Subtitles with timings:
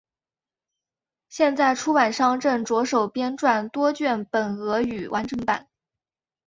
[1.29, 5.69] 现在出版商正着手编撰多卷本俄语完整版。